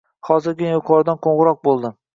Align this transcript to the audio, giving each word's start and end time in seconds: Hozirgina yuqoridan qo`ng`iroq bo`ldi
Hozirgina 0.29 0.73
yuqoridan 0.79 1.23
qo`ng`iroq 1.29 1.65
bo`ldi 1.71 1.95